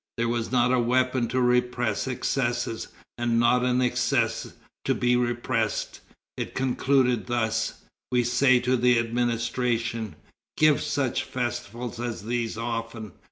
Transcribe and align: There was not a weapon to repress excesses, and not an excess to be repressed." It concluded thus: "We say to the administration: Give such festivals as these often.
There 0.17 0.27
was 0.27 0.51
not 0.51 0.71
a 0.73 0.79
weapon 0.79 1.27
to 1.27 1.39
repress 1.39 2.07
excesses, 2.07 2.87
and 3.19 3.39
not 3.39 3.63
an 3.63 3.83
excess 3.83 4.51
to 4.83 4.95
be 4.95 5.15
repressed." 5.15 5.99
It 6.37 6.55
concluded 6.55 7.27
thus: 7.27 7.83
"We 8.11 8.23
say 8.23 8.59
to 8.61 8.75
the 8.75 8.97
administration: 8.97 10.15
Give 10.57 10.81
such 10.81 11.23
festivals 11.23 11.99
as 11.99 12.23
these 12.25 12.57
often. 12.57 13.11